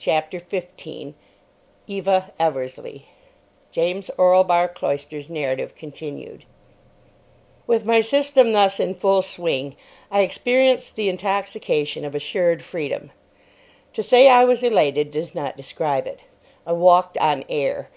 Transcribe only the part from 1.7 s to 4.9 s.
EVA EVERSLEIGH (James Orlebar